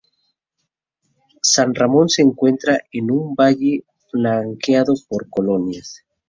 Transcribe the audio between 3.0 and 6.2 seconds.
un valle flanqueado por colinas.